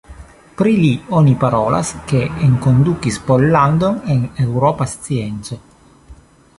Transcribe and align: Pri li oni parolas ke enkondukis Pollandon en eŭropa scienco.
Pri 0.59 0.71
li 0.83 0.87
oni 1.17 1.33
parolas 1.43 1.91
ke 2.13 2.23
enkondukis 2.47 3.21
Pollandon 3.29 4.01
en 4.17 4.27
eŭropa 4.47 4.93
scienco. 4.97 5.65